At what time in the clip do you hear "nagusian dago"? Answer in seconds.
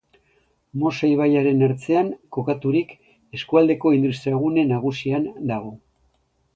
4.75-5.75